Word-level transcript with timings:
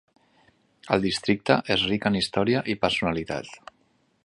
El 0.95 1.03
districte 1.07 1.57
és 1.77 1.85
ric 1.91 2.09
en 2.11 2.19
història 2.21 2.65
i 2.75 2.79
personalitat. 2.87 3.57